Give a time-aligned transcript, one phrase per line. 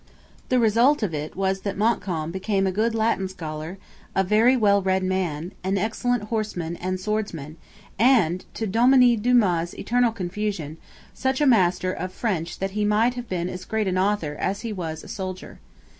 [0.49, 3.77] The result of it all was that Montcalm became a good Latin scholar,
[4.15, 7.55] a very well read man, an excellent horseman and swordsman,
[7.99, 10.77] and to dominie Dumas's eternal confusion
[11.13, 14.61] such a master of French that he might have been as great an author as
[14.61, 15.59] he was a soldier.